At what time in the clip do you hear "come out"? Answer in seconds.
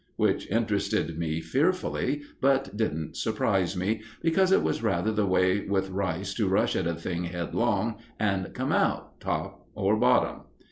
8.55-9.19